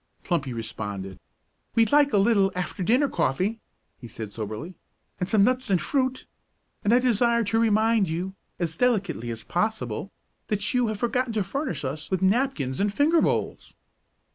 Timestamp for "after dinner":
2.55-3.07